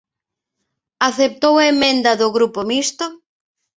¿Aceptou 1.09 1.53
a 1.59 1.67
emenda 1.73 2.11
do 2.21 2.27
Grupo 2.35 2.59
Mixto? 2.69 3.05